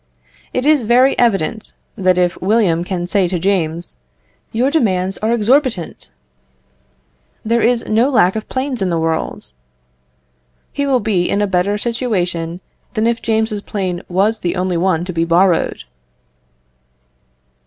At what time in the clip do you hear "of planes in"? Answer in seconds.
8.35-8.89